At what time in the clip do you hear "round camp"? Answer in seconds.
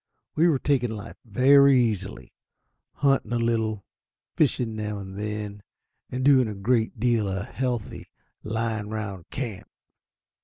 8.89-9.67